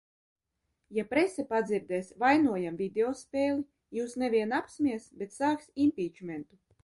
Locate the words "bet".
5.23-5.39